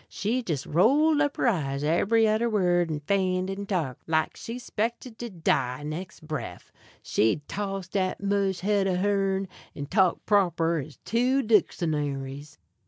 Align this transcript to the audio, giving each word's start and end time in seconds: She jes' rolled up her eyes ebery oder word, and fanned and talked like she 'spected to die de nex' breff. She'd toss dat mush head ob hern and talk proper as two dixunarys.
She 0.09 0.43
jes' 0.49 0.65
rolled 0.65 1.21
up 1.21 1.37
her 1.37 1.47
eyes 1.47 1.83
ebery 1.83 2.27
oder 2.27 2.49
word, 2.49 2.89
and 2.89 3.03
fanned 3.03 3.51
and 3.51 3.69
talked 3.69 4.01
like 4.09 4.35
she 4.35 4.57
'spected 4.57 5.19
to 5.19 5.29
die 5.29 5.83
de 5.83 5.89
nex' 5.89 6.19
breff. 6.19 6.71
She'd 7.03 7.47
toss 7.47 7.87
dat 7.87 8.19
mush 8.19 8.61
head 8.61 8.87
ob 8.87 8.97
hern 8.97 9.47
and 9.75 9.91
talk 9.91 10.25
proper 10.25 10.79
as 10.79 10.97
two 11.05 11.43
dixunarys. 11.43 12.57